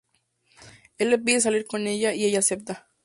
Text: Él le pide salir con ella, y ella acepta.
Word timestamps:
Él 0.97 1.11
le 1.11 1.19
pide 1.19 1.41
salir 1.41 1.67
con 1.67 1.85
ella, 1.85 2.15
y 2.15 2.25
ella 2.25 2.39
acepta. 2.39 2.87